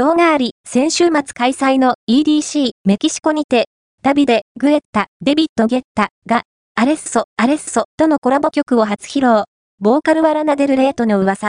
[0.00, 3.66] 動画あり、先週末開催の EDC メキシコにて、
[4.02, 9.44] 旅で、グエッタ、デビッド・ゲッタが、アレッソ、アレッソとのコラボ曲を初披露。
[9.78, 11.48] ボーカルはラナデルレートの噂。